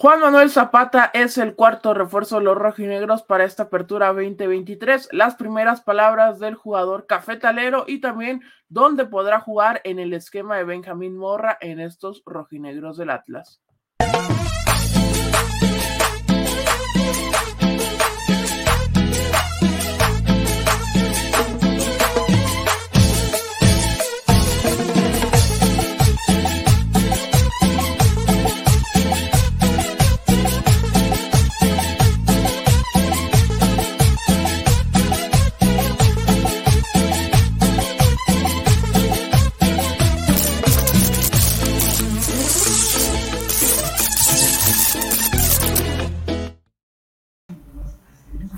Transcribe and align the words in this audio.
Juan 0.00 0.18
Manuel 0.20 0.48
Zapata 0.48 1.10
es 1.12 1.36
el 1.36 1.54
cuarto 1.54 1.92
refuerzo 1.92 2.38
de 2.38 2.44
los 2.44 2.56
rojinegros 2.56 3.22
para 3.22 3.44
esta 3.44 3.64
apertura 3.64 4.06
2023. 4.14 5.10
Las 5.12 5.34
primeras 5.34 5.82
palabras 5.82 6.38
del 6.38 6.54
jugador 6.54 7.04
cafetalero 7.06 7.84
y 7.86 8.00
también 8.00 8.40
dónde 8.70 9.04
podrá 9.04 9.40
jugar 9.40 9.82
en 9.84 9.98
el 9.98 10.14
esquema 10.14 10.56
de 10.56 10.64
Benjamín 10.64 11.18
Morra 11.18 11.58
en 11.60 11.80
estos 11.80 12.22
rojinegros 12.24 12.96
del 12.96 13.10
Atlas. 13.10 13.60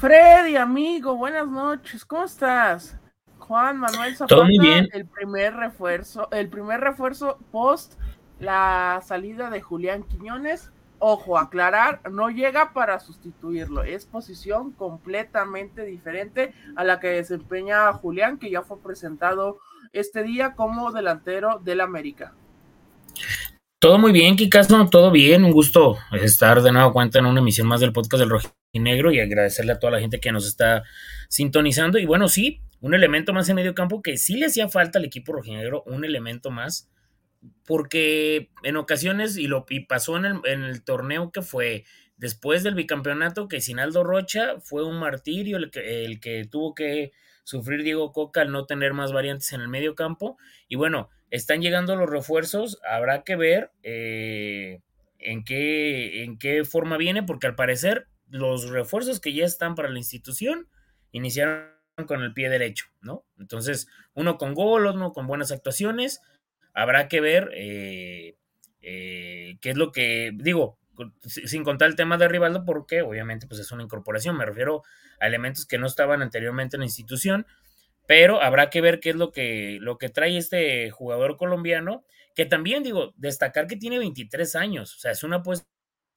Freddy, 0.02 0.56
amigo, 0.56 1.14
buenas 1.14 1.46
noches, 1.46 2.04
¿cómo 2.04 2.24
estás? 2.24 2.98
Juan 3.38 3.78
Manuel 3.78 4.16
Zapata, 4.16 4.42
el 4.92 5.06
primer 5.06 5.54
refuerzo, 5.54 6.28
el 6.32 6.48
primer 6.48 6.80
refuerzo 6.80 7.38
post 7.52 7.94
la 8.40 9.00
salida 9.06 9.48
de 9.48 9.60
Julián 9.60 10.02
Quiñones. 10.02 10.72
Ojo, 10.98 11.38
aclarar, 11.38 12.00
no 12.10 12.30
llega 12.30 12.72
para 12.72 12.98
sustituirlo, 12.98 13.84
es 13.84 14.04
posición 14.04 14.72
completamente 14.72 15.84
diferente 15.84 16.52
a 16.74 16.82
la 16.82 16.98
que 16.98 17.06
desempeña 17.06 17.92
Julián, 17.92 18.38
que 18.38 18.50
ya 18.50 18.62
fue 18.62 18.82
presentado 18.82 19.60
este 19.92 20.24
día 20.24 20.56
como 20.56 20.90
delantero 20.90 21.60
del 21.60 21.80
América. 21.80 22.34
Todo 23.82 23.98
muy 23.98 24.12
bien, 24.12 24.36
Kikazo, 24.36 24.88
todo 24.90 25.10
bien, 25.10 25.44
un 25.44 25.50
gusto 25.50 25.98
estar 26.12 26.62
de 26.62 26.70
nuevo 26.70 26.92
cuenta 26.92 27.18
en 27.18 27.26
una 27.26 27.40
emisión 27.40 27.66
más 27.66 27.80
del 27.80 27.92
podcast 27.92 28.20
del 28.20 28.30
Rojo 28.30 28.54
y 28.70 28.78
negro 28.78 29.10
y 29.10 29.18
agradecerle 29.18 29.72
a 29.72 29.80
toda 29.80 29.94
la 29.94 29.98
gente 29.98 30.20
que 30.20 30.30
nos 30.30 30.46
está 30.46 30.84
sintonizando. 31.28 31.98
Y 31.98 32.06
bueno, 32.06 32.28
sí, 32.28 32.60
un 32.80 32.94
elemento 32.94 33.32
más 33.32 33.48
en 33.48 33.56
medio 33.56 33.74
campo 33.74 34.00
que 34.00 34.18
sí 34.18 34.36
le 34.36 34.46
hacía 34.46 34.68
falta 34.68 35.00
al 35.00 35.04
equipo 35.04 35.32
rojinegro, 35.32 35.82
un 35.84 36.04
elemento 36.04 36.52
más, 36.52 36.92
porque 37.66 38.50
en 38.62 38.76
ocasiones, 38.76 39.36
y 39.36 39.48
lo 39.48 39.66
y 39.68 39.80
pasó 39.80 40.16
en 40.16 40.26
el, 40.26 40.40
en 40.44 40.62
el 40.62 40.84
torneo 40.84 41.32
que 41.32 41.42
fue 41.42 41.82
después 42.16 42.62
del 42.62 42.76
bicampeonato, 42.76 43.48
que 43.48 43.60
Sinaldo 43.60 44.04
Rocha 44.04 44.60
fue 44.60 44.86
un 44.86 45.00
martirio 45.00 45.56
el 45.56 45.72
que, 45.72 46.04
el 46.04 46.20
que 46.20 46.44
tuvo 46.44 46.72
que 46.72 47.10
sufrir 47.44 47.82
Diego 47.82 48.12
Coca 48.12 48.42
al 48.42 48.52
no 48.52 48.66
tener 48.66 48.94
más 48.94 49.12
variantes 49.12 49.52
en 49.52 49.60
el 49.60 49.68
medio 49.68 49.94
campo. 49.94 50.36
Y 50.68 50.76
bueno, 50.76 51.10
están 51.30 51.62
llegando 51.62 51.96
los 51.96 52.10
refuerzos, 52.10 52.78
habrá 52.88 53.22
que 53.24 53.36
ver 53.36 53.70
eh, 53.82 54.80
en, 55.18 55.44
qué, 55.44 56.24
en 56.24 56.38
qué 56.38 56.64
forma 56.64 56.96
viene, 56.96 57.22
porque 57.22 57.46
al 57.46 57.54
parecer 57.54 58.06
los 58.28 58.70
refuerzos 58.70 59.20
que 59.20 59.32
ya 59.32 59.44
están 59.44 59.74
para 59.74 59.90
la 59.90 59.98
institución 59.98 60.68
iniciaron 61.10 61.70
con 62.06 62.22
el 62.22 62.32
pie 62.32 62.48
derecho, 62.48 62.86
¿no? 63.00 63.24
Entonces, 63.38 63.88
uno 64.14 64.38
con 64.38 64.54
gol, 64.54 64.86
uno 64.86 65.12
con 65.12 65.26
buenas 65.26 65.52
actuaciones, 65.52 66.20
habrá 66.74 67.08
que 67.08 67.20
ver 67.20 67.50
eh, 67.54 68.36
eh, 68.80 69.58
qué 69.60 69.70
es 69.70 69.76
lo 69.76 69.92
que, 69.92 70.32
digo, 70.34 70.78
sin 71.24 71.64
contar 71.64 71.88
el 71.88 71.96
tema 71.96 72.18
de 72.18 72.28
Rivaldo, 72.28 72.64
porque 72.64 73.02
obviamente 73.02 73.46
pues 73.46 73.60
es 73.60 73.72
una 73.72 73.82
incorporación, 73.82 74.36
me 74.36 74.44
refiero 74.44 74.82
a 75.20 75.26
elementos 75.26 75.66
que 75.66 75.78
no 75.78 75.86
estaban 75.86 76.22
anteriormente 76.22 76.76
en 76.76 76.80
la 76.80 76.86
institución, 76.86 77.46
pero 78.06 78.42
habrá 78.42 78.70
que 78.70 78.80
ver 78.80 79.00
qué 79.00 79.10
es 79.10 79.16
lo 79.16 79.32
que, 79.32 79.78
lo 79.80 79.98
que 79.98 80.08
trae 80.08 80.36
este 80.36 80.90
jugador 80.90 81.36
colombiano, 81.36 82.04
que 82.34 82.46
también 82.46 82.82
digo, 82.82 83.12
destacar 83.16 83.66
que 83.66 83.76
tiene 83.76 83.98
23 83.98 84.56
años, 84.56 84.96
o 84.96 84.98
sea, 84.98 85.12
es 85.12 85.22
una 85.22 85.36
apuesta 85.36 85.66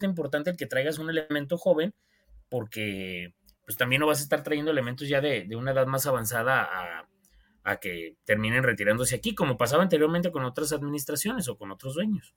importante 0.02 0.50
el 0.50 0.58
que 0.58 0.66
traigas 0.66 1.00
un 1.00 1.10
elemento 1.10 1.58
joven, 1.58 1.94
porque 2.50 3.34
pues 3.66 3.78
también 3.78 4.00
no 4.00 4.08
vas 4.08 4.20
a 4.20 4.24
estar 4.24 4.44
trayendo 4.44 4.72
elementos 4.72 5.08
ya 5.08 5.22
de, 5.22 5.48
una 5.56 5.72
edad 5.72 5.88
más 5.88 6.06
avanzada 6.06 6.64
a, 6.64 7.08
a, 7.64 7.78
que 7.78 8.16
terminen 8.26 8.64
retirándose 8.64 9.16
aquí, 9.16 9.34
como 9.34 9.58
pasaba 9.58 9.84
anteriormente 9.84 10.32
con 10.32 10.46
otras 10.46 10.72
administraciones 10.72 11.48
o 11.48 11.58
con 11.58 11.72
otros 11.72 11.96
dueños. 11.96 12.36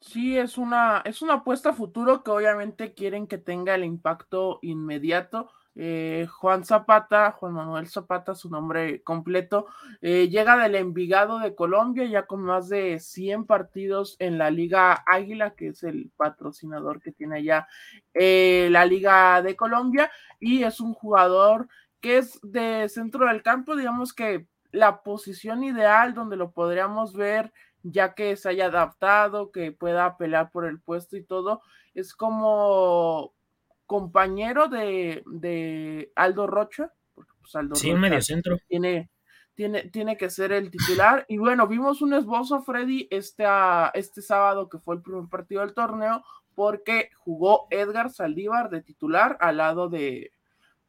Sí, 0.00 0.38
es 0.38 0.58
una, 0.58 1.02
es 1.04 1.22
una 1.22 1.34
apuesta 1.34 1.70
a 1.70 1.72
futuro 1.72 2.22
que 2.22 2.30
obviamente 2.30 2.94
quieren 2.94 3.26
que 3.26 3.38
tenga 3.38 3.74
el 3.74 3.84
impacto 3.84 4.58
inmediato. 4.62 5.50
Eh, 5.74 6.26
Juan 6.30 6.64
Zapata, 6.64 7.32
Juan 7.32 7.52
Manuel 7.52 7.86
Zapata, 7.88 8.34
su 8.34 8.48
nombre 8.48 9.02
completo, 9.02 9.66
eh, 10.00 10.28
llega 10.28 10.56
del 10.56 10.74
Envigado 10.74 11.38
de 11.38 11.54
Colombia, 11.54 12.06
ya 12.06 12.26
con 12.26 12.42
más 12.42 12.68
de 12.68 12.98
100 12.98 13.44
partidos 13.44 14.16
en 14.18 14.38
la 14.38 14.50
Liga 14.50 15.04
Águila, 15.06 15.54
que 15.54 15.68
es 15.68 15.82
el 15.82 16.10
patrocinador 16.16 17.02
que 17.02 17.12
tiene 17.12 17.36
allá 17.36 17.68
eh, 18.14 18.68
la 18.70 18.86
Liga 18.86 19.42
de 19.42 19.54
Colombia, 19.56 20.10
y 20.40 20.62
es 20.62 20.80
un 20.80 20.94
jugador 20.94 21.68
que 22.00 22.18
es 22.18 22.38
de 22.42 22.88
centro 22.88 23.26
del 23.26 23.42
campo, 23.42 23.76
digamos 23.76 24.14
que 24.14 24.46
la 24.72 25.02
posición 25.02 25.62
ideal 25.64 26.14
donde 26.14 26.36
lo 26.36 26.52
podríamos 26.52 27.12
ver 27.14 27.52
ya 27.90 28.14
que 28.14 28.36
se 28.36 28.48
haya 28.48 28.66
adaptado, 28.66 29.50
que 29.50 29.72
pueda 29.72 30.16
pelear 30.16 30.50
por 30.50 30.66
el 30.66 30.80
puesto 30.80 31.16
y 31.16 31.24
todo, 31.24 31.62
es 31.94 32.14
como 32.14 33.34
compañero 33.86 34.68
de, 34.68 36.12
Aldo 36.16 36.46
Rocha, 36.46 36.92
porque 37.14 37.32
pues 37.40 37.54
Aldo 37.54 37.76
sí, 37.76 37.94
medio 37.94 38.20
centro. 38.20 38.58
Tiene, 38.68 39.10
tiene, 39.54 39.84
tiene 39.90 40.16
que 40.16 40.30
ser 40.30 40.52
el 40.52 40.70
titular. 40.70 41.24
Y 41.28 41.38
bueno, 41.38 41.68
vimos 41.68 42.02
un 42.02 42.14
esbozo, 42.14 42.62
Freddy, 42.62 43.06
este, 43.10 43.44
este 43.94 44.22
sábado 44.22 44.68
que 44.68 44.78
fue 44.78 44.96
el 44.96 45.02
primer 45.02 45.28
partido 45.28 45.60
del 45.60 45.74
torneo, 45.74 46.24
porque 46.54 47.10
jugó 47.14 47.68
Edgar 47.70 48.10
Saldívar 48.10 48.70
de 48.70 48.82
titular 48.82 49.36
al 49.40 49.58
lado 49.58 49.88
de, 49.88 50.32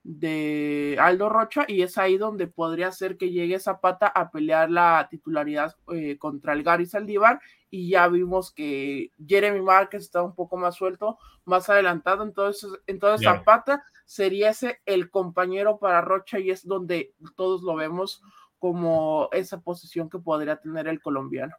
de 0.09 0.95
Aldo 1.01 1.27
Rocha 1.27 1.65
y 1.67 1.81
es 1.81 1.97
ahí 1.97 2.17
donde 2.17 2.47
podría 2.47 2.93
ser 2.93 3.17
que 3.17 3.29
llegue 3.29 3.59
Zapata 3.59 4.07
a 4.07 4.31
pelear 4.31 4.71
la 4.71 5.05
titularidad 5.11 5.75
eh, 5.93 6.17
contra 6.17 6.53
el 6.53 6.63
Gary 6.63 6.85
Saldívar 6.85 7.41
y 7.69 7.89
ya 7.89 8.07
vimos 8.07 8.53
que 8.53 9.11
Jeremy 9.27 9.59
Márquez 9.61 10.03
está 10.03 10.23
un 10.23 10.33
poco 10.33 10.55
más 10.55 10.75
suelto, 10.75 11.17
más 11.43 11.69
adelantado, 11.69 12.23
entonces, 12.23 12.71
entonces 12.87 13.27
Zapata 13.27 13.83
sería 14.05 14.51
ese 14.51 14.79
el 14.85 15.09
compañero 15.09 15.77
para 15.77 15.99
Rocha 15.99 16.39
y 16.39 16.51
es 16.51 16.65
donde 16.65 17.13
todos 17.35 17.61
lo 17.61 17.75
vemos 17.75 18.23
como 18.59 19.27
esa 19.33 19.59
posición 19.59 20.09
que 20.09 20.19
podría 20.19 20.55
tener 20.55 20.87
el 20.87 21.01
colombiano. 21.01 21.53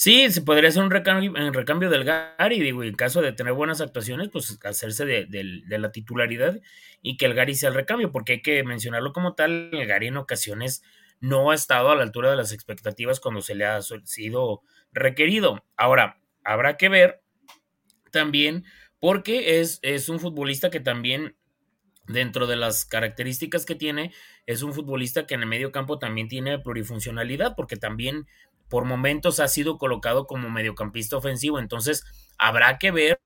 Sí, 0.00 0.30
se 0.30 0.40
podría 0.40 0.70
hacer 0.70 0.82
un 0.82 0.90
recambio, 0.90 1.34
recambio 1.52 1.90
del 1.90 2.04
Gary, 2.04 2.58
digo, 2.58 2.82
en 2.82 2.94
caso 2.94 3.20
de 3.20 3.32
tener 3.32 3.52
buenas 3.52 3.82
actuaciones, 3.82 4.30
pues 4.32 4.58
hacerse 4.64 5.04
de, 5.04 5.62
la 5.68 5.92
titularidad 5.92 6.58
y 7.02 7.18
que 7.18 7.26
el 7.26 7.34
Gary 7.34 7.54
sea 7.54 7.68
el 7.68 7.74
recambio, 7.74 8.10
porque 8.10 8.32
hay 8.32 8.40
que 8.40 8.64
mencionarlo 8.64 9.12
como 9.12 9.34
tal, 9.34 9.68
el 9.74 9.86
Gary 9.86 10.06
en 10.06 10.16
ocasiones 10.16 10.82
no 11.20 11.50
ha 11.50 11.54
estado 11.54 11.90
a 11.90 11.96
la 11.96 12.02
altura 12.02 12.30
de 12.30 12.36
las 12.36 12.52
expectativas 12.52 13.20
cuando 13.20 13.42
se 13.42 13.54
le 13.54 13.66
ha 13.66 13.82
sido 13.82 14.62
requerido. 14.90 15.66
Ahora, 15.76 16.18
habrá 16.44 16.78
que 16.78 16.88
ver 16.88 17.20
también, 18.10 18.64
porque 19.00 19.60
es, 19.60 19.80
es 19.82 20.08
un 20.08 20.18
futbolista 20.18 20.70
que 20.70 20.80
también 20.80 21.36
dentro 22.06 22.46
de 22.46 22.56
las 22.56 22.86
características 22.86 23.66
que 23.66 23.74
tiene, 23.74 24.12
es 24.46 24.62
un 24.62 24.72
futbolista 24.72 25.26
que 25.26 25.34
en 25.34 25.42
el 25.42 25.46
medio 25.46 25.72
campo 25.72 25.98
también 25.98 26.28
tiene 26.28 26.58
plurifuncionalidad, 26.58 27.54
porque 27.54 27.76
también 27.76 28.26
por 28.70 28.84
momentos 28.84 29.40
ha 29.40 29.48
sido 29.48 29.76
colocado 29.76 30.26
como 30.26 30.48
mediocampista 30.48 31.16
ofensivo, 31.16 31.58
entonces 31.58 32.04
habrá 32.38 32.78
que 32.78 32.90
ver 32.92 33.20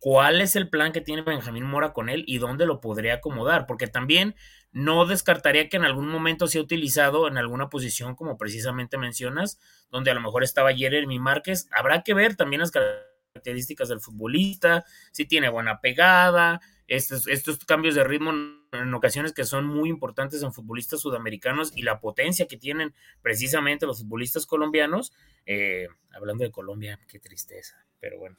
cuál 0.00 0.40
es 0.40 0.56
el 0.56 0.68
plan 0.70 0.92
que 0.92 1.00
tiene 1.00 1.22
Benjamín 1.22 1.64
Mora 1.64 1.92
con 1.92 2.08
él 2.08 2.24
y 2.26 2.38
dónde 2.38 2.64
lo 2.66 2.80
podría 2.80 3.14
acomodar, 3.14 3.66
porque 3.66 3.86
también 3.86 4.34
no 4.72 5.04
descartaría 5.04 5.68
que 5.68 5.76
en 5.76 5.84
algún 5.84 6.08
momento 6.08 6.46
sea 6.48 6.62
utilizado 6.62 7.28
en 7.28 7.36
alguna 7.36 7.68
posición 7.68 8.14
como 8.14 8.38
precisamente 8.38 8.96
mencionas, 8.98 9.58
donde 9.90 10.10
a 10.10 10.14
lo 10.14 10.20
mejor 10.20 10.44
estaba 10.44 10.72
Jeremy 10.72 11.18
Márquez, 11.18 11.68
habrá 11.72 12.02
que 12.02 12.14
ver 12.14 12.36
también 12.36 12.60
las 12.60 12.70
características 12.70 13.88
del 13.88 14.00
futbolista, 14.00 14.84
si 15.10 15.26
tiene 15.26 15.48
buena 15.48 15.80
pegada, 15.80 16.60
estos, 16.86 17.26
estos 17.26 17.58
cambios 17.58 17.94
de 17.94 18.04
ritmo 18.04 18.32
en 18.72 18.94
ocasiones 18.94 19.32
que 19.32 19.44
son 19.44 19.66
muy 19.66 19.88
importantes 19.88 20.42
en 20.42 20.52
futbolistas 20.52 21.00
sudamericanos 21.00 21.76
y 21.76 21.82
la 21.82 22.00
potencia 22.00 22.46
que 22.46 22.56
tienen 22.56 22.94
precisamente 23.20 23.86
los 23.86 24.00
futbolistas 24.00 24.46
colombianos. 24.46 25.12
Eh, 25.46 25.88
hablando 26.12 26.44
de 26.44 26.50
Colombia, 26.50 26.98
qué 27.08 27.18
tristeza, 27.18 27.84
pero 28.00 28.18
bueno. 28.18 28.36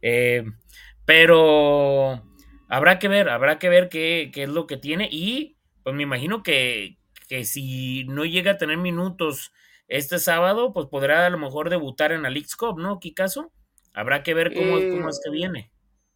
Eh, 0.00 0.44
pero 1.04 2.22
habrá 2.68 2.98
que 2.98 3.08
ver, 3.08 3.28
habrá 3.28 3.58
que 3.58 3.68
ver 3.68 3.88
qué, 3.88 4.30
qué, 4.32 4.44
es 4.44 4.48
lo 4.48 4.66
que 4.66 4.76
tiene 4.76 5.08
y 5.10 5.56
pues 5.82 5.94
me 5.94 6.02
imagino 6.02 6.42
que, 6.42 6.96
que 7.28 7.44
si 7.44 8.04
no 8.04 8.24
llega 8.24 8.52
a 8.52 8.58
tener 8.58 8.78
minutos 8.78 9.52
este 9.88 10.18
sábado, 10.18 10.72
pues 10.72 10.86
podrá 10.86 11.26
a 11.26 11.30
lo 11.30 11.38
mejor 11.38 11.68
debutar 11.68 12.12
en 12.12 12.22
la 12.22 12.30
League's 12.30 12.56
Cup, 12.56 12.78
¿no, 12.78 13.00
Kikazo? 13.00 13.52
Habrá 13.92 14.22
que 14.22 14.34
ver 14.34 14.54
cómo, 14.54 14.72
cómo 14.72 15.08
es 15.08 15.20
que 15.22 15.30
viene. 15.30 15.70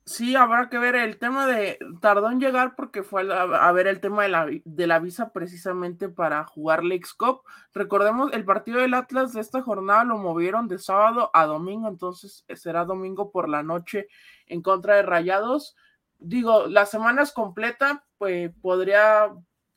Sí, 0.09 0.37
habrá 0.37 0.71
que 0.71 0.79
ver 0.79 0.97
el 0.97 1.19
tema 1.19 1.47
de 1.47 1.79
tardó 2.01 2.31
en 2.31 2.41
llegar 2.41 2.75
porque 2.77 3.03
fue 3.03 3.31
a, 3.31 3.73
ver 3.73 3.87
el 3.87 4.01
tema 4.01 4.23
de 4.23 4.31
la, 4.31 4.47
de 4.65 4.87
la, 4.87 5.01
visa 5.01 5.35
precisamente 5.35 6.09
para 6.09 6.45
jugar 6.45 6.83
Leagues 6.83 7.13
Cup. 7.13 7.43
Recordemos, 7.75 8.33
el 8.33 8.47
partido 8.47 8.81
del 8.81 8.95
Atlas 8.95 9.35
de 9.35 9.43
esta 9.43 9.61
jornada 9.61 10.05
lo 10.05 10.17
movieron 10.17 10.67
de 10.67 10.79
sábado 10.79 11.31
a 11.35 11.45
domingo, 11.45 11.89
entonces 11.89 12.47
eh, 12.49 12.57
será 12.57 12.87
domingo 12.87 13.31
por 13.31 13.51
la 13.51 13.63
noche 13.63 14.09
en 14.47 14.63
contra 14.63 14.97
de 14.97 15.03
Rayados. 15.03 15.77
Digo, 16.19 16.69
la 16.69 16.87
semana 16.87 17.21
es 17.21 17.33
completa, 17.33 18.07
pues 18.17 18.51
podría 18.63 19.31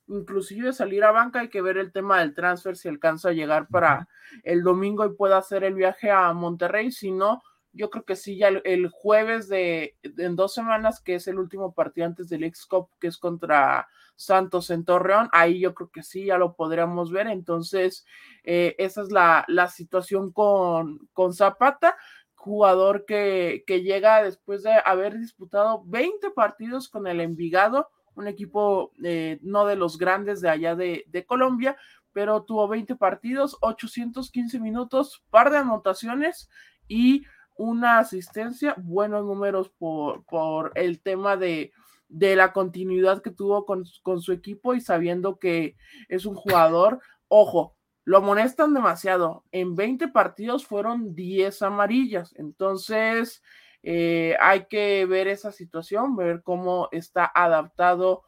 inclusive 0.08 0.72
salir 0.72 1.04
a 1.04 1.12
banca, 1.12 1.42
hay 1.42 1.50
que 1.50 1.62
ver 1.62 1.78
el 1.78 1.92
tema 1.92 2.20
del 2.22 2.34
transfer 2.34 2.78
si 2.78 2.88
alcanza 2.88 3.30
a 3.30 3.34
llegar 3.34 3.68
para 3.68 4.08
el 4.44 4.64
domingo 4.64 5.06
y 5.06 5.14
pueda 5.14 5.38
hacer 5.38 5.66
el 5.66 5.74
viaje 5.74 6.10
a 6.10 6.32
Monterrey, 6.32 6.90
si 6.90 7.12
no 7.12 7.44
yo 7.74 7.90
creo 7.90 8.04
que 8.04 8.16
sí, 8.16 8.38
ya 8.38 8.50
el, 8.50 8.90
jueves 8.90 9.48
de 9.48 9.96
en 10.04 10.36
dos 10.36 10.54
semanas, 10.54 11.02
que 11.02 11.16
es 11.16 11.28
el 11.28 11.40
último 11.40 11.74
partido 11.74 12.08
antes 12.08 12.30
del 12.30 12.44
x 12.44 12.66
Cup, 12.66 12.90
que 13.00 13.08
es 13.08 13.18
contra 13.18 13.88
Santos 14.16 14.70
en 14.70 14.86
Torreón, 14.86 15.30
ahí 15.32 15.60
yo 15.60 15.74
creo 15.74 15.90
que 15.90 16.04
sí, 16.04 16.26
ya 16.26 16.38
lo 16.38 16.56
podríamos 16.56 17.12
ver. 17.12 17.28
Entonces, 17.28 18.06
eh, 18.44 18.76
esa 18.78 19.02
es 19.02 19.12
la, 19.12 19.46
la 19.48 19.68
situación 19.68 20.32
con, 20.32 21.08
con, 21.14 21.34
Zapata, 21.34 21.96
jugador 22.36 23.06
que, 23.06 23.64
que 23.66 23.84
llega 23.84 24.24
después 24.24 24.64
de 24.64 24.74
haber 24.86 25.18
disputado 25.18 25.84
20 25.86 26.32
partidos 26.32 26.90
con 26.90 27.08
el 27.08 27.22
Envigado, 27.22 27.90
un 28.16 28.28
equipo 28.28 28.92
eh, 29.04 29.40
no 29.42 29.66
de 29.66 29.76
los 29.78 29.98
grandes 29.98 30.42
de 30.42 30.50
allá 30.50 30.76
de, 30.76 31.06
de 31.08 31.26
Colombia, 31.26 31.78
pero 32.12 32.44
tuvo 32.44 32.68
20 32.68 32.96
partidos, 32.98 33.58
815 33.62 34.60
minutos, 34.60 35.24
par 35.30 35.50
de 35.50 35.60
anotaciones 35.60 36.50
y 36.88 37.24
una 37.56 38.00
asistencia, 38.00 38.76
buenos 38.78 39.26
números 39.26 39.70
por, 39.70 40.24
por 40.26 40.72
el 40.76 41.02
tema 41.02 41.38
de, 41.38 41.72
de, 42.10 42.36
la 42.36 42.54
continuidad 42.54 43.22
que 43.22 43.32
tuvo 43.32 43.66
con, 43.66 43.86
con, 44.04 44.22
su 44.22 44.32
equipo 44.32 44.74
y 44.74 44.82
sabiendo 44.82 45.40
que 45.40 45.76
es 46.10 46.26
un 46.26 46.36
jugador, 46.36 47.00
ojo, 47.28 47.76
lo 48.04 48.18
amonestan 48.18 48.74
demasiado. 48.74 49.44
En 49.52 49.76
20 49.76 50.08
partidos 50.10 50.66
fueron 50.66 51.14
10 51.14 51.62
amarillas. 51.62 52.34
Entonces, 52.38 53.44
eh, 53.84 54.36
hay 54.40 54.66
que 54.66 55.06
ver 55.06 55.28
esa 55.28 55.52
situación, 55.52 56.16
ver 56.16 56.42
cómo 56.44 56.88
está 56.92 57.32
adaptado 57.34 58.24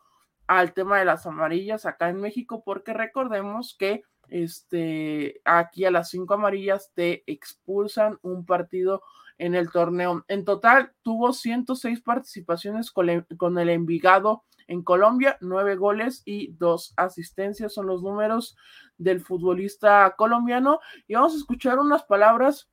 al 0.47 0.73
tema 0.73 0.99
de 0.99 1.05
las 1.05 1.25
amarillas 1.25 1.85
acá 1.85 2.09
en 2.09 2.17
México, 2.17 2.63
porque 2.63 2.93
recordemos 2.93 3.75
que 3.77 4.03
este, 4.29 5.41
aquí 5.45 5.85
a 5.85 5.91
las 5.91 6.09
cinco 6.09 6.35
amarillas 6.35 6.91
te 6.93 7.23
expulsan 7.31 8.17
un 8.21 8.45
partido 8.45 9.03
en 9.37 9.55
el 9.55 9.71
torneo. 9.71 10.23
En 10.27 10.45
total 10.45 10.93
tuvo 11.01 11.33
106 11.33 12.01
participaciones 12.01 12.91
con, 12.91 13.09
el 13.09 13.69
Envigado 13.69 14.43
en 14.67 14.81
Colombia, 14.81 15.37
nueve 15.41 15.75
goles 15.75 16.21
y 16.25 16.53
dos 16.53 16.93
asistencias 16.95 17.73
son 17.73 17.87
los 17.87 18.01
números 18.01 18.55
del 18.97 19.19
futbolista 19.19 20.15
colombiano. 20.17 20.79
Y 21.07 21.15
vamos 21.15 21.33
a 21.33 21.37
escuchar 21.37 21.79
unas 21.79 22.03
palabras 22.03 22.69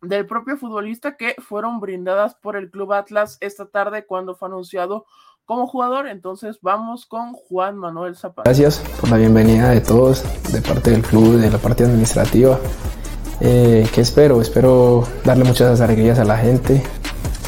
del 0.00 0.26
propio 0.26 0.56
futbolista 0.56 1.16
que 1.16 1.34
fueron 1.38 1.80
brindadas 1.80 2.34
por 2.34 2.56
el 2.56 2.70
Club 2.70 2.92
Atlas 2.92 3.38
esta 3.40 3.66
tarde 3.66 4.06
cuando 4.06 4.34
fue 4.34 4.48
anunciado 4.48 5.06
como 5.46 5.66
jugador. 5.66 6.06
Entonces 6.08 6.58
vamos 6.62 7.06
con 7.06 7.32
Juan 7.32 7.76
Manuel 7.76 8.16
Zapata. 8.16 8.42
Gracias 8.44 8.82
por 9.00 9.10
la 9.10 9.16
bienvenida 9.16 9.70
de 9.70 9.80
todos, 9.80 10.24
de 10.52 10.60
parte 10.60 10.90
del 10.90 11.02
club, 11.02 11.36
de 11.38 11.50
la 11.50 11.58
parte 11.58 11.84
administrativa. 11.84 12.58
Eh, 13.40 13.88
¿Qué 13.92 14.00
espero? 14.00 14.40
Espero 14.40 15.06
darle 15.24 15.44
muchas 15.44 15.80
alegrías 15.80 16.18
a 16.18 16.24
la 16.24 16.38
gente, 16.38 16.82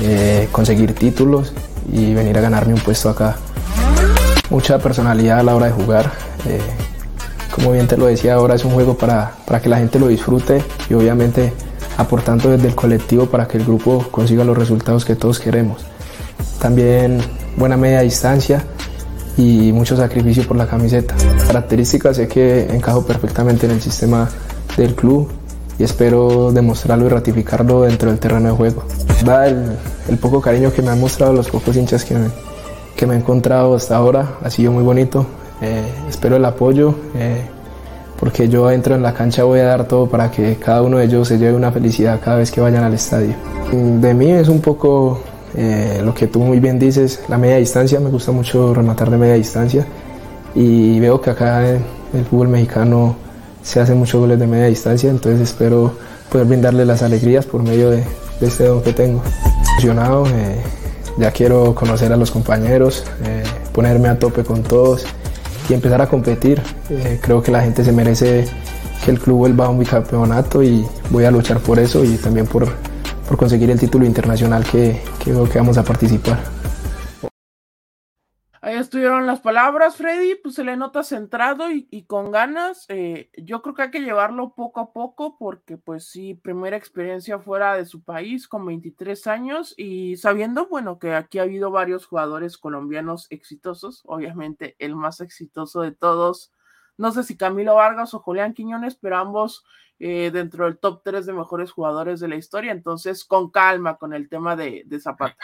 eh, 0.01 0.49
conseguir 0.53 0.95
títulos 0.95 1.53
y 1.91 2.13
venir 2.15 2.37
a 2.39 2.41
ganarme 2.41 2.75
un 2.75 2.81
puesto 2.81 3.09
acá. 3.09 3.37
Mucha 4.51 4.79
personalidad 4.79 5.41
a 5.41 5.43
la 5.43 5.55
hora 5.55 5.67
de 5.67 5.73
jugar. 5.73 6.13
Eh, 6.47 6.61
como 7.55 7.73
bien 7.73 7.87
te 7.87 7.97
lo 7.97 8.07
decía 8.07 8.35
ahora, 8.35 8.55
es 8.55 8.65
un 8.65 8.73
juego 8.73 8.99
para, 8.99 9.33
para 9.47 9.61
que 9.61 9.69
la 9.69 9.79
gente 9.79 9.99
lo 9.99 10.09
disfrute 10.09 10.63
y 10.91 10.95
obviamente 10.95 11.55
aportando 11.97 12.51
desde 12.51 12.69
el 12.69 12.75
colectivo 12.75 13.27
para 13.27 13.49
que 13.49 13.57
el 13.57 13.65
grupo 13.65 14.07
consiga 14.11 14.45
los 14.45 14.59
resultados 14.59 15.05
que 15.05 15.17
todos 15.17 15.39
queremos. 15.39 15.87
También 16.61 17.21
buena 17.57 17.77
media 17.77 18.01
distancia 18.01 18.65
y 19.37 19.73
mucho 19.73 19.97
sacrificio 19.97 20.47
por 20.47 20.57
la 20.57 20.67
camiseta. 20.67 21.15
Características 21.47 22.17
sé 22.17 22.29
que 22.29 22.69
encajo 22.75 23.05
perfectamente 23.05 23.67
en 23.67 23.73
el 23.73 23.83
sistema 23.83 24.29
del 24.77 24.95
club 24.95 25.29
y 25.79 25.85
espero 25.85 26.53
demostrarlo 26.53 27.07
y 27.07 27.09
ratificarlo 27.09 27.83
dentro 27.83 28.11
del 28.11 28.19
terreno 28.19 28.51
de 28.51 28.57
juego. 28.57 28.85
Da 29.25 29.47
el, 29.47 29.77
poco 30.21 30.41
cariño 30.41 30.73
que 30.73 30.83
me 30.83 30.91
han 30.91 31.01
mostrado 31.01 31.33
los 31.33 31.51
pocos 31.51 31.77
hinchas 31.77 32.05
que 32.05 32.15
me, 32.15 32.29
que 32.97 33.07
me 33.07 33.15
he 33.15 33.19
encontrado 33.19 33.75
hasta 33.75 33.97
ahora, 33.97 34.39
ha 34.43 34.51
sido 34.51 34.73
muy 34.73 34.83
bonito. 34.83 35.27
Eh, 35.61 35.83
espero 36.09 36.37
el 36.37 36.45
apoyo 36.45 36.95
eh, 37.15 37.47
porque 38.21 38.47
yo 38.49 38.71
entro 38.71 38.95
en 38.95 39.03
la 39.03 39.15
cancha 39.15 39.45
voy 39.45 39.61
a 39.61 39.65
dar 39.65 39.89
todo 39.89 40.07
para 40.07 40.31
que 40.31 40.57
cada 40.57 40.83
uno 40.83 40.99
de 40.99 41.07
ellos 41.07 41.29
se 41.29 41.39
lleve 41.39 41.55
una 41.55 41.73
felicidad 41.73 42.21
cada 42.23 42.39
vez 42.39 42.51
que 42.51 42.61
vayan 42.61 42.85
al 42.85 42.95
estadio. 42.95 43.35
De 43.73 44.15
mí 44.15 44.31
es 44.31 44.49
un 44.49 44.61
poco 44.61 45.21
eh, 45.55 46.01
lo 46.05 46.15
que 46.15 46.27
tú 46.27 46.41
muy 46.41 46.61
bien 46.61 46.79
dices, 46.79 47.21
la 47.29 47.39
media 47.39 47.57
distancia, 47.57 48.01
me 48.01 48.11
gusta 48.11 48.33
mucho 48.33 48.75
rematar 48.75 49.11
de 49.11 49.17
media 49.17 49.35
distancia 49.35 49.87
y 50.55 50.99
veo 51.01 51.21
que 51.21 51.31
acá 51.31 51.69
en 51.69 51.85
el 52.15 52.25
fútbol 52.25 52.49
mexicano 52.49 53.17
se 53.63 53.81
hacen 53.81 53.99
muchos 53.99 54.21
goles 54.21 54.39
de 54.39 54.47
media 54.47 54.67
distancia, 54.67 55.11
entonces 55.11 55.41
espero 55.41 55.93
poder 56.31 56.47
brindarle 56.47 56.85
las 56.85 57.03
alegrías 57.03 57.45
por 57.47 57.63
medio 57.63 57.91
de, 57.91 58.05
este 58.41 58.65
don 58.65 58.83
que 58.83 58.93
tengo. 58.93 59.23
Emocionado, 59.73 60.27
eh, 60.27 60.63
ya 61.19 61.31
quiero 61.31 61.75
conocer 61.75 62.13
a 62.13 62.17
los 62.17 62.31
compañeros, 62.31 63.05
eh, 63.25 63.43
ponerme 63.73 64.09
a 64.09 64.19
tope 64.19 64.45
con 64.45 64.63
todos 64.63 65.05
y 65.69 65.75
empezar 65.75 66.01
a 66.01 66.07
competir. 66.07 66.63
Eh, 66.91 67.19
creo 67.23 67.43
que 67.43 67.51
la 67.51 67.63
gente 67.63 67.85
se 67.85 67.93
merece 67.93 68.47
que 69.05 69.11
el 69.11 69.19
club 69.19 69.39
vuelva 69.39 69.67
a 69.67 69.69
un 69.69 69.79
bicampeonato 69.79 70.63
y 70.63 70.87
voy 71.11 71.25
a 71.25 71.31
luchar 71.31 71.59
por 71.59 71.79
eso 71.79 72.05
y 72.05 72.17
también 72.17 72.47
por, 72.47 72.69
por 73.27 73.37
conseguir 73.37 73.71
el 73.71 73.81
título 73.81 74.07
internacional 74.07 74.65
que, 74.65 75.03
que, 75.23 75.33
vamos 75.33 75.79
a 75.79 75.85
participar. 75.85 76.39
Ahí 78.61 78.75
estuvieron 78.75 79.27
las 79.27 79.41
palabras, 79.41 79.97
Freddy, 79.97 80.35
pues 80.43 80.57
se 80.57 80.65
le 80.65 80.77
nota 80.77 81.05
centrado 81.05 81.71
y, 81.71 82.05
con 82.07 82.33
ganas. 82.33 82.85
Eh, 82.89 83.31
yo 83.37 83.63
creo 83.63 83.75
que 83.77 83.83
hay 83.83 83.91
que 83.93 84.01
llevarlo 84.01 84.55
poco 84.55 84.81
a 84.81 84.93
poco 84.93 85.37
porque 85.39 85.77
pues 85.77 86.09
sí, 86.09 86.35
primera 86.35 86.77
experiencia 86.77 87.39
fuera 87.39 87.77
de 87.77 87.85
su 87.85 88.03
país 88.03 88.49
con 88.49 88.67
23 88.67 89.25
años 89.29 89.73
y 89.77 90.17
sabiendo, 90.17 90.67
bueno, 90.67 90.99
que 90.99 91.15
aquí 91.15 91.39
ha 91.39 91.43
habido 91.43 91.71
varios 91.71 92.07
jugadores 92.07 92.59
colombianos 92.59 93.29
exitosos, 93.31 94.03
obviamente 94.05 94.75
el 94.81 94.97
más 94.97 95.21
exitoso 95.21 95.83
de 95.83 95.93
todos, 95.93 96.53
no 96.97 97.13
sé 97.13 97.23
si 97.23 97.37
Camilo 97.37 97.75
Vargas 97.75 98.15
o 98.15 98.21
Julián 98.21 98.55
Quiñones, 98.55 98.97
pero 98.97 99.17
ambos 99.17 99.65
eh, 99.99 100.31
dentro 100.33 100.67
del 100.67 100.79
top 100.79 101.03
3 101.05 101.27
de 101.27 101.33
mejores 101.33 101.71
jugadores 101.71 102.21
de 102.21 102.29
la 102.29 102.37
historia, 102.37 102.73
entonces 102.73 103.25
con 103.25 103.51
calma 103.51 103.97
con 103.97 104.13
el 104.13 104.29
tema 104.29 104.55
de, 104.57 104.85
Zapata. 105.01 105.37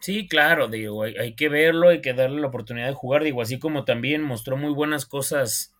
Sí, 0.00 0.26
claro, 0.28 0.68
digo, 0.68 1.02
hay, 1.02 1.34
que 1.34 1.48
verlo, 1.48 1.88
hay 1.88 2.00
que 2.00 2.14
darle 2.14 2.40
la 2.40 2.48
oportunidad 2.48 2.88
de 2.88 2.94
jugar, 2.94 3.24
digo, 3.24 3.42
así 3.42 3.58
como 3.58 3.84
también 3.84 4.22
mostró 4.22 4.56
muy 4.56 4.72
buenas 4.72 5.06
cosas, 5.06 5.74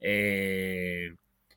eh, 0.00 1.14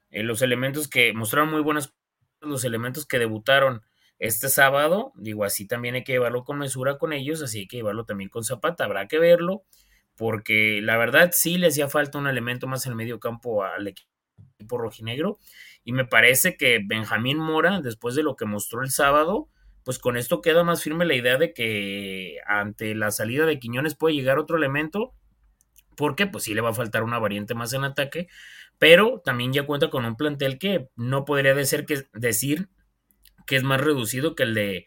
los 0.09 0.41
elementos 0.41 0.87
que 0.87 1.13
mostraron 1.13 1.51
muy 1.51 1.61
buenas 1.61 1.93
los 2.41 2.63
elementos 2.63 3.05
que 3.05 3.19
debutaron 3.19 3.81
este 4.17 4.49
sábado, 4.49 5.13
digo, 5.15 5.43
así 5.43 5.65
también 5.65 5.95
hay 5.95 6.03
que 6.03 6.13
llevarlo 6.13 6.43
con 6.43 6.59
mesura 6.59 6.97
con 6.97 7.13
ellos, 7.13 7.41
así 7.41 7.59
hay 7.59 7.67
que 7.67 7.77
llevarlo 7.77 8.05
también 8.05 8.29
con 8.29 8.43
Zapata, 8.43 8.85
habrá 8.85 9.07
que 9.07 9.19
verlo, 9.19 9.63
porque 10.19 10.81
la 10.83 10.97
verdad 10.97 11.31
sí 11.33 11.57
le 11.57 11.67
hacía 11.67 11.87
falta 11.87 12.17
un 12.17 12.27
elemento 12.27 12.67
más 12.67 12.85
en 12.85 12.91
el 12.91 12.97
medio 12.97 13.21
campo 13.21 13.63
al 13.63 13.87
equipo 13.87 14.77
rojinegro, 14.77 15.39
y 15.85 15.93
me 15.93 16.03
parece 16.03 16.57
que 16.57 16.81
Benjamín 16.85 17.37
Mora, 17.37 17.79
después 17.79 18.15
de 18.15 18.23
lo 18.23 18.35
que 18.35 18.45
mostró 18.45 18.83
el 18.83 18.91
sábado, 18.91 19.47
pues 19.85 19.97
con 19.97 20.17
esto 20.17 20.41
queda 20.41 20.65
más 20.65 20.83
firme 20.83 21.05
la 21.05 21.15
idea 21.15 21.37
de 21.37 21.53
que 21.53 22.35
ante 22.45 22.95
la 22.95 23.11
salida 23.11 23.45
de 23.45 23.59
Quiñones 23.59 23.95
puede 23.95 24.13
llegar 24.13 24.39
otro 24.39 24.57
elemento, 24.57 25.13
porque 25.95 26.27
pues 26.27 26.43
sí 26.43 26.53
le 26.53 26.59
va 26.59 26.71
a 26.71 26.73
faltar 26.73 27.03
una 27.03 27.17
variante 27.17 27.55
más 27.55 27.71
en 27.71 27.85
ataque, 27.85 28.27
pero 28.77 29.21
también 29.23 29.53
ya 29.53 29.65
cuenta 29.65 29.89
con 29.89 30.03
un 30.03 30.17
plantel 30.17 30.59
que 30.59 30.89
no 30.97 31.23
podría 31.23 31.55
que 31.55 32.07
decir 32.11 32.67
que 33.47 33.55
es 33.55 33.63
más 33.63 33.79
reducido 33.79 34.35
que 34.35 34.43
el 34.43 34.53
de 34.53 34.85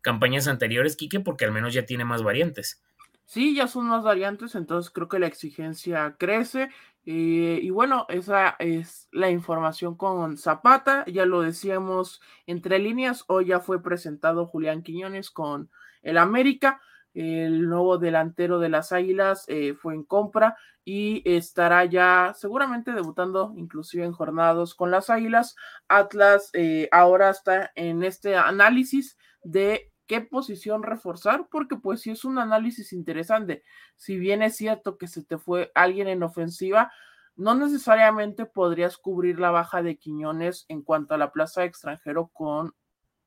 campañas 0.00 0.48
anteriores, 0.48 0.96
Quique, 0.96 1.20
porque 1.20 1.44
al 1.44 1.52
menos 1.52 1.72
ya 1.72 1.86
tiene 1.86 2.04
más 2.04 2.24
variantes. 2.24 2.82
Sí, 3.30 3.54
ya 3.54 3.68
son 3.68 3.86
más 3.86 4.02
variantes, 4.02 4.56
entonces 4.56 4.90
creo 4.90 5.06
que 5.06 5.20
la 5.20 5.28
exigencia 5.28 6.16
crece 6.18 6.68
eh, 7.06 7.60
y 7.62 7.70
bueno, 7.70 8.04
esa 8.08 8.56
es 8.58 9.08
la 9.12 9.30
información 9.30 9.96
con 9.96 10.36
Zapata. 10.36 11.04
Ya 11.06 11.26
lo 11.26 11.40
decíamos 11.42 12.20
entre 12.46 12.80
líneas. 12.80 13.24
Hoy 13.28 13.46
ya 13.46 13.60
fue 13.60 13.82
presentado 13.82 14.46
Julián 14.46 14.82
Quiñones 14.82 15.30
con 15.30 15.70
el 16.02 16.18
América. 16.18 16.80
el 17.14 17.68
nuevo 17.68 17.98
delantero 17.98 18.58
de 18.58 18.68
las 18.68 18.90
Águilas 18.90 19.44
eh, 19.46 19.74
fue 19.74 19.94
en 19.94 20.02
compra 20.04 20.56
y 20.84 21.22
estará 21.24 21.84
ya 21.84 22.32
seguramente 22.36 22.92
debutando 22.92 23.52
inclusive 23.56 24.04
en 24.04 24.12
jornadas 24.12 24.74
con 24.74 24.90
las 24.90 25.08
Águilas. 25.08 25.54
Atlas 25.86 26.50
eh, 26.52 26.88
ahora 26.90 27.30
está 27.30 27.70
en 27.76 28.02
este 28.02 28.36
análisis 28.36 29.16
de 29.44 29.89
qué 30.10 30.20
posición 30.20 30.82
reforzar, 30.82 31.46
porque 31.52 31.76
pues 31.76 32.00
sí 32.00 32.10
es 32.10 32.24
un 32.24 32.40
análisis 32.40 32.92
interesante. 32.92 33.62
Si 33.94 34.18
bien 34.18 34.42
es 34.42 34.56
cierto 34.56 34.98
que 34.98 35.06
se 35.06 35.22
te 35.22 35.38
fue 35.38 35.70
alguien 35.72 36.08
en 36.08 36.24
ofensiva, 36.24 36.90
no 37.36 37.54
necesariamente 37.54 38.44
podrías 38.44 38.98
cubrir 38.98 39.38
la 39.38 39.52
baja 39.52 39.84
de 39.84 39.98
Quiñones 39.98 40.64
en 40.66 40.82
cuanto 40.82 41.14
a 41.14 41.16
la 41.16 41.30
plaza 41.30 41.62
extranjero 41.62 42.26
con 42.32 42.74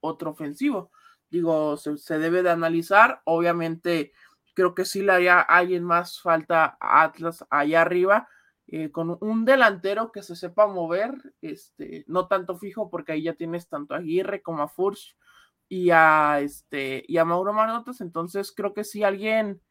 otro 0.01 0.31
ofensivo. 0.31 0.91
Digo, 1.29 1.77
se, 1.77 2.19
debe 2.19 2.43
de 2.43 2.49
analizar. 2.49 3.21
Obviamente, 3.23 4.11
creo 4.53 4.75
que 4.75 4.83
sí 4.83 5.03
le 5.03 5.13
haría 5.13 5.39
alguien 5.39 5.85
más 5.85 6.19
falta 6.19 6.75
a 6.81 7.03
Atlas 7.03 7.45
allá 7.49 7.81
arriba. 7.81 8.27
Eh, 8.67 8.91
con 8.91 9.17
un 9.21 9.45
delantero 9.45 10.11
que 10.11 10.21
se 10.21 10.35
sepa 10.35 10.67
mover, 10.67 11.33
este, 11.39 12.03
no 12.07 12.27
tanto 12.27 12.57
fijo, 12.57 12.89
porque 12.89 13.13
ahí 13.13 13.23
ya 13.23 13.35
tienes 13.35 13.69
tanto 13.69 13.93
a 13.93 13.99
Aguirre 13.99 14.41
como 14.41 14.63
a 14.63 14.67
Furch 14.67 15.15
y 15.69 15.89
a 15.91 16.39
este 16.41 17.03
y 17.07 17.17
a 17.17 17.25
Mauro 17.25 17.53
Manotas, 17.53 18.01
entonces 18.01 18.51
creo 18.55 18.73
que 18.73 18.83
sí 18.83 19.03
alguien 19.03 19.61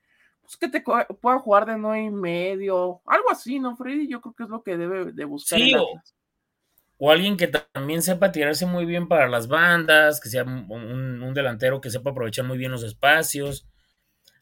pues, 0.43 0.57
que 0.57 0.69
te 0.69 0.83
pueda 0.83 1.39
jugar 1.39 1.67
de 1.67 1.79
nueve 1.79 2.05
y 2.05 2.11
medio, 2.11 3.01
algo 3.07 3.31
así, 3.31 3.59
¿no, 3.59 3.77
Freddy? 3.77 4.09
Yo 4.09 4.21
creo 4.21 4.35
que 4.35 4.43
es 4.45 4.49
lo 4.49 4.63
que 4.63 4.77
debe 4.77 5.13
de 5.13 5.25
buscar. 5.25 5.59
Sí, 5.59 5.73
o, 6.99 7.11
alguien 7.11 7.37
que 7.37 7.49
también 7.49 8.03
sepa 8.03 8.33
tirarse 8.33 8.67
muy 8.67 8.85
bien 8.85 9.09
para 9.09 9.29
las 9.29 9.49
bandas, 9.49 10.21
que 10.21 10.29
sea 10.29 10.45
un, 10.45 11.33
delantero 11.35 11.81
que 11.81 11.91
sepa 11.91 12.11
aprovechar 12.11 12.45
muy 12.45 12.59
bien 12.59 12.71
los 12.71 12.85
espacios, 12.85 13.67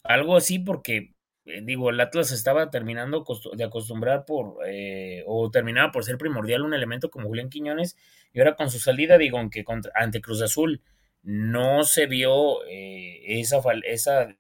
algo 0.02 0.37
así, 0.37 0.59
porque 0.59 1.14
eh, 1.47 1.61
digo, 1.62 1.90
el 1.90 2.00
Atlas 2.00 2.33
estaba 2.33 2.71
terminando 2.71 3.25
de 3.54 3.64
acostumbrar 3.64 4.25
por, 4.26 4.57
eh, 4.66 5.23
o 5.26 5.50
terminaba 5.50 5.90
por 5.92 6.04
ser 6.04 6.19
primordial 6.19 6.62
un 6.62 6.75
elemento 6.75 7.11
como 7.11 7.28
Julián 7.28 7.49
Quiñones, 7.49 7.97
y 8.33 8.40
ahora 8.40 8.57
con 8.57 8.71
su 8.71 8.78
salida, 8.78 9.16
digo, 9.16 9.38
aunque 9.38 9.64
contra, 9.64 9.92
ante 9.95 10.21
Cruz 10.21 10.42
Azul 10.42 10.83
no 11.22 11.84
se 11.84 12.06
vio 12.06 12.64
eh, 12.66 13.40
esa, 13.40 13.58
esa 13.84 14.36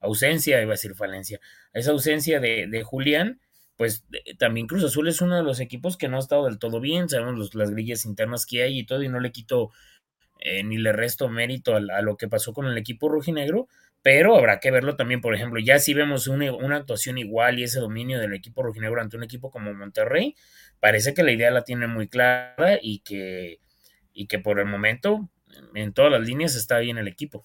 ausencia, 0.00 0.60
iba 0.60 0.72
a 0.72 0.74
decir 0.78 0.94
falencia, 0.94 1.40
esa 1.72 1.90
ausencia 1.90 2.40
de, 2.40 2.82
Julián, 2.84 3.40
pues 3.76 4.04
también 4.38 4.66
Cruz 4.66 4.84
Azul 4.84 5.08
es 5.08 5.20
uno 5.20 5.36
de 5.36 5.42
los 5.42 5.58
equipos 5.60 5.96
que 5.96 6.08
no 6.08 6.16
ha 6.16 6.20
estado 6.20 6.44
del 6.44 6.58
todo 6.58 6.80
bien, 6.80 7.08
sabemos 7.08 7.54
las 7.54 7.70
grillas 7.70 8.04
internas 8.04 8.46
que 8.46 8.62
hay 8.62 8.78
y 8.78 8.86
todo, 8.86 9.02
y 9.02 9.08
no 9.08 9.18
le 9.18 9.32
quito 9.32 9.70
eh, 10.40 10.62
ni 10.62 10.78
le 10.78 10.92
resto 10.92 11.28
mérito 11.28 11.74
a, 11.74 12.02
lo 12.02 12.16
que 12.16 12.28
pasó 12.28 12.52
con 12.52 12.66
el 12.66 12.78
equipo 12.78 13.08
rojinegro, 13.08 13.66
pero 14.02 14.36
habrá 14.36 14.60
que 14.60 14.70
verlo 14.70 14.96
también, 14.96 15.20
por 15.20 15.34
ejemplo, 15.34 15.58
ya 15.60 15.78
si 15.78 15.94
vemos 15.94 16.28
una, 16.28 16.52
una, 16.52 16.76
actuación 16.76 17.18
igual 17.18 17.58
y 17.58 17.64
ese 17.64 17.80
dominio 17.80 18.20
del 18.20 18.34
equipo 18.34 18.62
rojinegro 18.62 19.00
ante 19.00 19.16
un 19.16 19.24
equipo 19.24 19.50
como 19.50 19.72
Monterrey, 19.72 20.36
parece 20.78 21.14
que 21.14 21.22
la 21.22 21.32
idea 21.32 21.50
la 21.50 21.64
tiene 21.64 21.86
muy 21.86 22.08
clara 22.08 22.78
y 22.80 23.00
que, 23.00 23.60
y 24.12 24.26
que 24.26 24.38
por 24.38 24.60
el 24.60 24.66
momento 24.66 25.30
en 25.74 25.92
todas 25.92 26.12
las 26.12 26.20
líneas 26.20 26.54
está 26.54 26.78
bien 26.78 26.98
el 26.98 27.08
equipo. 27.08 27.44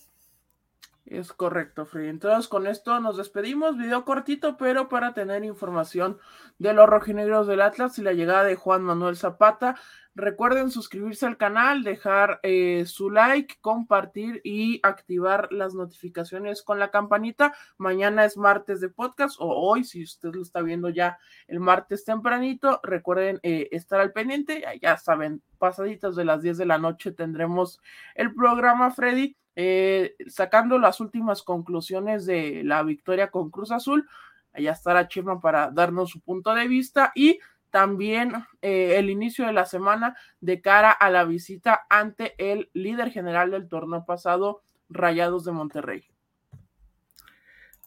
Es 1.09 1.33
correcto, 1.33 1.87
Freddy. 1.87 2.09
Entonces, 2.09 2.47
con 2.47 2.67
esto 2.67 2.99
nos 2.99 3.17
despedimos. 3.17 3.77
Video 3.77 4.05
cortito, 4.05 4.57
pero 4.57 4.89
para 4.89 5.15
tener 5.15 5.43
información 5.43 6.19
de 6.59 6.73
los 6.73 6.87
rojinegros 6.87 7.47
del 7.47 7.61
Atlas 7.61 7.97
y 7.97 8.03
la 8.03 8.13
llegada 8.13 8.43
de 8.43 8.55
Juan 8.55 8.83
Manuel 8.83 9.17
Zapata. 9.17 9.75
Recuerden 10.19 10.69
suscribirse 10.69 11.25
al 11.25 11.37
canal, 11.37 11.83
dejar 11.83 12.41
eh, 12.43 12.83
su 12.85 13.09
like, 13.09 13.55
compartir 13.61 14.41
y 14.43 14.81
activar 14.83 15.47
las 15.49 15.75
notificaciones 15.75 16.61
con 16.61 16.77
la 16.77 16.91
campanita. 16.91 17.53
Mañana 17.77 18.25
es 18.25 18.35
martes 18.35 18.81
de 18.81 18.89
podcast 18.89 19.37
o 19.39 19.47
hoy, 19.47 19.85
si 19.85 20.03
usted 20.03 20.33
lo 20.33 20.41
está 20.41 20.61
viendo 20.61 20.89
ya 20.89 21.19
el 21.47 21.61
martes 21.61 22.03
tempranito, 22.03 22.81
recuerden 22.83 23.39
eh, 23.43 23.69
estar 23.71 24.01
al 24.01 24.11
pendiente. 24.11 24.61
Ya 24.81 24.97
saben, 24.97 25.41
pasaditas 25.57 26.17
de 26.17 26.25
las 26.25 26.41
10 26.41 26.57
de 26.57 26.65
la 26.65 26.77
noche 26.77 27.13
tendremos 27.13 27.79
el 28.13 28.35
programa 28.35 28.91
Freddy 28.91 29.37
eh, 29.55 30.15
sacando 30.27 30.79
las 30.79 30.99
últimas 30.99 31.43
conclusiones 31.43 32.25
de 32.25 32.63
la 32.65 32.83
victoria 32.83 33.31
con 33.31 33.51
Cruz 33.51 33.71
Azul. 33.71 34.05
Allá 34.51 34.73
estará 34.73 35.07
Chema 35.07 35.39
para 35.39 35.71
darnos 35.71 36.09
su 36.09 36.19
punto 36.19 36.53
de 36.55 36.67
vista 36.67 37.13
y 37.15 37.39
también 37.69 38.33
eh, 38.61 38.95
el 38.97 39.09
inicio 39.09 39.45
de 39.45 39.53
la 39.53 39.65
semana 39.65 40.15
de 40.41 40.61
cara 40.61 40.91
a 40.91 41.09
la 41.09 41.23
visita 41.23 41.85
ante 41.89 42.35
el 42.37 42.69
líder 42.73 43.11
general 43.11 43.51
del 43.51 43.67
torneo 43.67 44.05
pasado, 44.05 44.61
Rayados 44.89 45.45
de 45.45 45.51
Monterrey. 45.51 46.03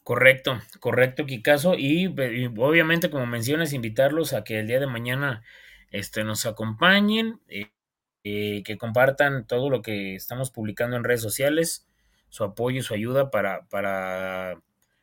Correcto, 0.02 0.58
correcto, 0.80 1.26
Kikazo. 1.26 1.74
Y, 1.74 2.06
y, 2.06 2.46
obviamente, 2.58 3.10
como 3.10 3.26
mencionas, 3.26 3.72
invitarlos 3.72 4.32
a 4.32 4.44
que 4.44 4.60
el 4.60 4.66
día 4.66 4.80
de 4.80 4.86
mañana 4.86 5.42
este, 5.90 6.24
nos 6.24 6.46
acompañen. 6.46 7.40
Eh, 7.48 7.72
eh, 8.24 8.62
que 8.64 8.78
compartan 8.78 9.48
todo 9.48 9.68
lo 9.68 9.82
que 9.82 10.14
estamos 10.14 10.52
publicando 10.52 10.96
en 10.96 11.02
redes 11.02 11.22
sociales, 11.22 11.88
su 12.28 12.44
apoyo 12.44 12.80
su 12.84 12.94
ayuda 12.94 13.32
para, 13.32 13.66
para, 13.68 14.62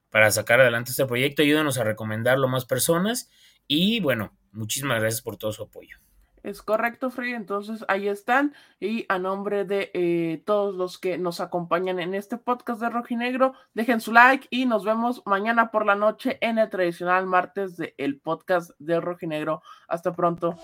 para 0.10 0.32
sacar 0.32 0.62
adelante 0.62 0.92
este 0.92 1.06
proyecto. 1.06 1.42
Ayúdanos 1.42 1.78
a 1.78 1.84
recomendarlo 1.84 2.48
a 2.48 2.52
más 2.52 2.64
personas 2.66 3.30
y 3.68 4.00
bueno, 4.00 4.38
muchísimas 4.52 5.00
gracias 5.00 5.22
por 5.22 5.38
todo 5.38 5.52
su 5.52 5.64
apoyo. 5.64 5.98
Es 6.44 6.62
correcto, 6.62 7.10
Freddy. 7.10 7.34
Entonces 7.34 7.84
ahí 7.88 8.08
están. 8.08 8.54
Y 8.80 9.06
a 9.10 9.20
nombre 9.20 9.66
de 9.66 9.92
eh, 9.94 10.42
todos 10.46 10.76
los 10.76 10.98
que 10.98 11.18
nos 11.18 11.42
acompañan 11.42 12.00
en 12.00 12.16
este 12.16 12.38
podcast 12.38 12.82
de 12.82 12.90
Rojinegro, 12.90 13.54
dejen 13.74 14.02
su 14.02 14.14
like 14.14 14.48
y 14.50 14.66
nos 14.66 14.86
vemos 14.86 15.22
mañana 15.26 15.72
por 15.72 15.86
la 15.86 15.96
noche 15.96 16.38
en 16.42 16.58
el 16.58 16.70
tradicional 16.70 17.26
martes 17.26 17.78
del 17.78 18.20
podcast 18.20 18.72
de 18.80 19.00
Rojinegro. 19.00 19.62
Hasta 19.88 20.16
pronto. 20.16 20.58